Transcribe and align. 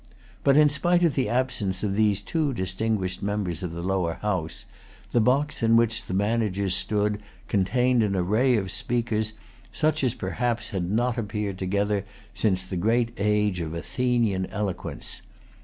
But, 0.43 0.57
in 0.57 0.67
spite 0.67 1.03
of 1.03 1.13
the 1.13 1.29
absence 1.29 1.83
of 1.83 1.93
these 1.95 2.21
two 2.21 2.53
distinguished 2.55 3.21
members 3.21 3.61
of 3.61 3.73
the 3.75 3.83
Lower 3.83 4.15
House, 4.15 4.65
the 5.11 5.21
box 5.21 5.61
in 5.61 5.75
which 5.75 6.07
the 6.07 6.15
managers 6.15 6.73
stood 6.75 7.19
contained 7.47 8.01
an 8.01 8.15
array 8.15 8.55
of 8.57 8.71
speakers 8.71 9.33
such 9.71 10.03
as 10.03 10.15
perhaps 10.15 10.71
had 10.71 10.89
not 10.89 11.19
appeared 11.19 11.59
together 11.59 12.03
since 12.33 12.65
the 12.65 12.77
great 12.77 13.11
age 13.17 13.59
of 13.59 13.75
Athenian 13.75 14.47
eloquence. 14.47 15.21